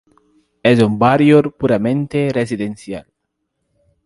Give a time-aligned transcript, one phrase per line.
[0.63, 3.05] Es un barrio puramente residencial.